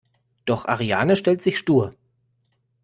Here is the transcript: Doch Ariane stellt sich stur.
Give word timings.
Doch 0.45 0.65
Ariane 0.67 1.15
stellt 1.15 1.43
sich 1.43 1.59
stur. 1.59 1.91